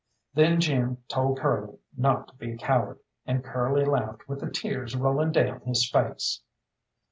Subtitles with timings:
[0.33, 4.95] Then Jim told Curly not to be a coward, and Curly laughed with the tears
[4.95, 6.41] rolling down his face.